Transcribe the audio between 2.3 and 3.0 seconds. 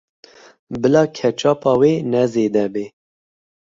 zêde be.